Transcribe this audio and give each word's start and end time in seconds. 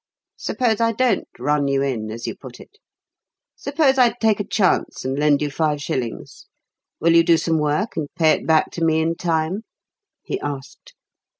"Suppose 0.37 0.81
I 0.81 0.93
don't 0.93 1.27
'run 1.37 1.67
you 1.67 1.83
in,' 1.83 2.09
as 2.09 2.25
you 2.25 2.35
put 2.35 2.59
it? 2.59 2.79
Suppose 3.55 3.99
I 3.99 4.09
take 4.19 4.39
a 4.39 4.43
chance 4.43 5.05
and 5.05 5.15
lend 5.15 5.43
you 5.43 5.51
five 5.51 5.79
shillings, 5.79 6.47
will 6.99 7.13
you 7.13 7.23
do 7.23 7.37
some 7.37 7.59
work 7.59 7.95
and 7.95 8.07
pay 8.17 8.31
it 8.31 8.47
back 8.47 8.71
to 8.71 8.83
me 8.83 8.99
in 8.99 9.13
time?" 9.13 9.61
he 10.23 10.39
asked. 10.39 10.95